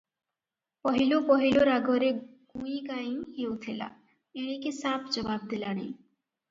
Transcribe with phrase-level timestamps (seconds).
[0.87, 2.09] ପହିଲୁ ପହିଲୁ ରାଗରେ
[2.55, 3.93] ଗୁଇଁ ଗାଇଁ ହେଉଥିଲା,
[4.45, 5.89] ଏଣିକି ସାଫ ଜବାବ୍ ଦେଲାଣି।